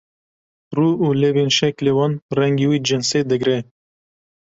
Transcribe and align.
rû 0.75 0.89
û 1.05 1.07
lêvên 1.21 1.49
şeklê 1.59 1.91
wan 1.97 2.13
rengê 2.37 2.67
wî 2.71 2.79
cinsê 2.87 3.21
digre 3.31 3.57